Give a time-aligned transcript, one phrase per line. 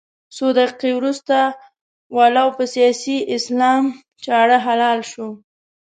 [0.35, 1.37] څو دقيقې وروسته
[2.15, 3.83] ولو په سیاسي اسلام
[4.25, 5.27] چاړه حلال شو.